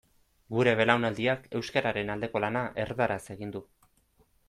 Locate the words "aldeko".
2.17-2.45